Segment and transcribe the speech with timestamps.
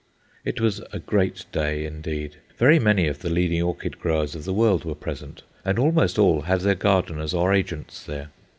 [0.43, 2.37] It was a great day indeed.
[2.57, 6.41] Very many of the leading orchid growers of the world were present, and almost all
[6.41, 8.29] had their gardeners or agents there.